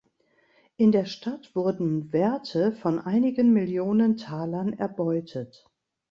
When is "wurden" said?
1.55-2.11